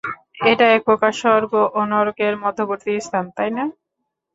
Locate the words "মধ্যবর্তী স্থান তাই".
2.43-3.49